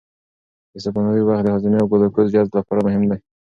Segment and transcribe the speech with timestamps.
[0.73, 3.17] د سباناري وخت د هاضمې او ګلوکوز جذب لپاره مهم دی.